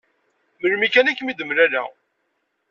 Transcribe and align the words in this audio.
Melmi 0.59 0.87
kan 0.89 1.09
i 1.11 1.13
kem-id-mlaleɣ. 1.17 1.89